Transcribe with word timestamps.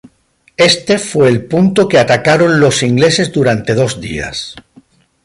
Éste 0.57 0.97
fue 0.97 1.29
el 1.29 1.45
punto 1.45 1.87
que 1.87 1.99
atacaron 1.99 2.59
los 2.59 2.81
ingleses 2.81 3.31
durante 3.31 3.75
dos 3.75 4.01
días. 4.01 4.55